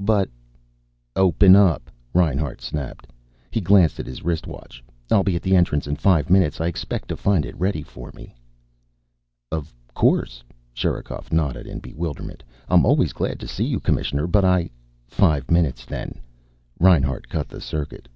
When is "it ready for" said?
7.46-8.10